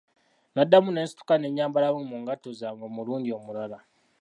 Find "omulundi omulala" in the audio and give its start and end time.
2.89-3.77